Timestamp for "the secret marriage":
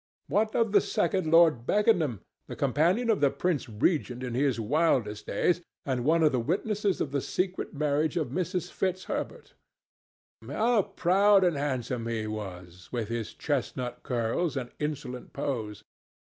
7.11-8.17